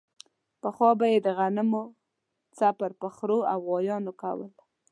پخوا 0.61 0.89
به 0.99 1.05
یې 1.11 1.19
د 1.25 1.27
غنمو 1.37 1.83
څپر 2.57 2.91
په 3.01 3.07
خرو 3.15 3.39
او 3.51 3.57
غوایانو 3.67 4.11
کولو. 4.21 4.47